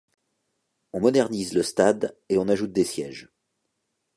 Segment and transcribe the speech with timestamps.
[0.93, 3.29] On modernise le stade et on ajoute des sièges.